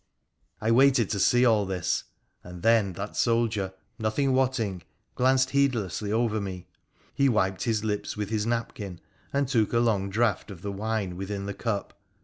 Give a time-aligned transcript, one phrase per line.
[0.59, 2.05] I waited to see all this,
[2.43, 4.81] and then that soldier, nothing wotting,
[5.13, 6.65] glanced heedlessly over me—
[7.13, 8.99] he wiped his lips with his napkin,
[9.31, 11.93] and took a long draught of the wine within the cup.